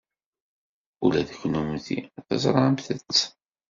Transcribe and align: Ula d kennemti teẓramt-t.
Ula 1.05 1.21
d 1.27 1.29
kennemti 1.39 1.99
teẓramt-t. 2.27 3.17